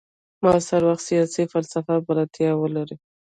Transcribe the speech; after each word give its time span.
معاصر 0.43 0.81
وخت 0.87 1.03
سیاسي 1.09 1.43
فلسفې 1.51 1.95
بلدتیا 2.07 2.51
ولري. 2.61 2.95